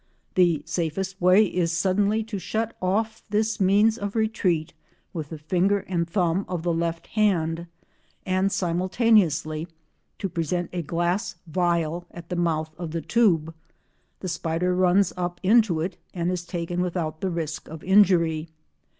[0.33, 4.73] The safest way is suddenly to shut off this means of retreat
[5.13, 7.67] with the finger and thumb of the left hand
[8.25, 9.67] and simultaneously
[10.17, 13.53] to present a glass phial at the mouth of the tube;
[14.21, 18.49] the spider runs up into it and is taken without the risk of injury.